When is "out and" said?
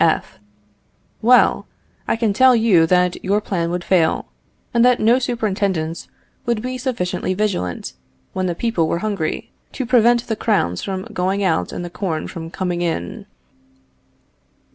11.43-11.85